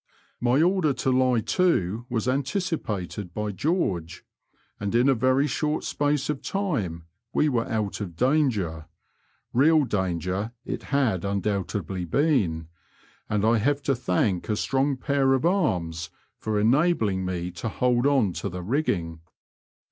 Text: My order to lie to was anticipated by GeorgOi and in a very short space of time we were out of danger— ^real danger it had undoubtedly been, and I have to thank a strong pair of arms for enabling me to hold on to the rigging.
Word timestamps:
My 0.39 0.63
order 0.63 0.93
to 0.93 1.11
lie 1.11 1.41
to 1.41 2.07
was 2.09 2.27
anticipated 2.27 3.35
by 3.35 3.51
GeorgOi 3.51 4.21
and 4.79 4.95
in 4.95 5.07
a 5.07 5.13
very 5.13 5.45
short 5.45 5.83
space 5.83 6.27
of 6.27 6.41
time 6.41 7.03
we 7.33 7.47
were 7.49 7.67
out 7.67 8.01
of 8.01 8.15
danger— 8.15 8.87
^real 9.55 9.87
danger 9.87 10.53
it 10.65 10.81
had 10.89 11.23
undoubtedly 11.23 12.05
been, 12.05 12.67
and 13.29 13.45
I 13.45 13.59
have 13.59 13.83
to 13.83 13.93
thank 13.95 14.49
a 14.49 14.55
strong 14.55 14.97
pair 14.97 15.33
of 15.33 15.45
arms 15.45 16.09
for 16.39 16.59
enabling 16.59 17.23
me 17.23 17.51
to 17.51 17.69
hold 17.69 18.07
on 18.07 18.33
to 18.33 18.49
the 18.49 18.63
rigging. 18.63 19.19